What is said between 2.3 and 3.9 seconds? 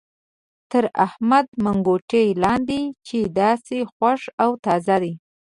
لاندې دی چې داسې